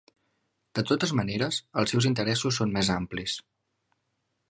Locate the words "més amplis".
2.79-3.41